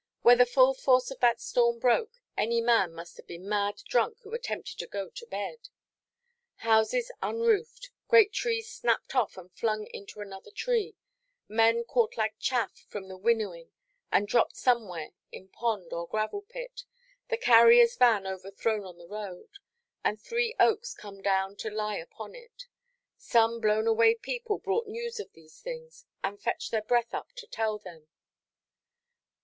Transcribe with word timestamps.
Where 0.23 0.35
the 0.35 0.47
full 0.47 0.73
force 0.73 1.11
of 1.11 1.19
that 1.19 1.39
storm 1.39 1.77
broke, 1.77 2.13
any 2.35 2.59
man 2.59 2.91
must 2.91 3.17
have 3.17 3.27
been 3.27 3.47
mad 3.47 3.83
drunk 3.87 4.19
who 4.21 4.33
attempted 4.33 4.79
to 4.79 4.87
go 4.87 5.11
to 5.11 5.27
bed. 5.27 5.69
Houses 6.65 7.11
unroofed, 7.21 7.91
great 8.07 8.33
trees 8.33 8.67
snapped 8.67 9.13
off 9.13 9.37
and 9.37 9.51
flung 9.53 9.85
into 9.93 10.19
another 10.19 10.49
tree, 10.49 10.95
men 11.47 11.83
caught 11.83 12.17
like 12.17 12.33
chaff 12.39 12.79
from 12.89 13.09
the 13.09 13.15
winnowing 13.15 13.69
and 14.11 14.27
dropped 14.27 14.55
somewhere 14.55 15.11
in 15.31 15.49
pond 15.49 15.93
or 15.93 16.07
gravel–pit, 16.07 16.83
the 17.29 17.37
carrierʼs 17.37 17.99
van 17.99 18.25
overthrown 18.25 18.83
on 18.83 18.97
the 18.97 19.07
road, 19.07 19.49
and 20.03 20.19
three 20.19 20.55
oaks 20.59 20.95
come 20.95 21.21
down 21.21 21.55
to 21.57 21.69
lie 21.69 21.97
upon 21.97 22.33
it,—some 22.33 23.61
blown–away 23.61 24.15
people 24.15 24.57
brought 24.57 24.87
news 24.87 25.19
of 25.19 25.31
these 25.33 25.59
things, 25.59 26.05
and 26.23 26.41
fetched 26.41 26.71
their 26.71 26.81
breath 26.81 27.13
up 27.13 27.31
to 27.33 27.45
tell 27.45 27.77
them. 27.77 28.07